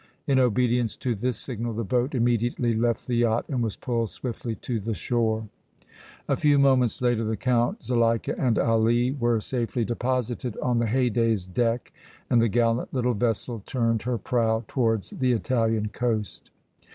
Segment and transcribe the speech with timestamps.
[0.25, 4.55] In obedience to this signal the boat immediately left the yacht and was pulled swiftly
[4.55, 5.47] to the shore.
[6.27, 11.45] A few moments later the Count, Zuleika and Ali were safely deposited on the Haydée's
[11.45, 11.93] deck
[12.31, 16.49] and the gallant little vessel turned her prow towards the Italian coast.